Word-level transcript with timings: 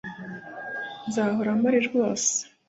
nzahora 1.07 1.49
mpari 1.59 1.79
rwose 1.87 2.33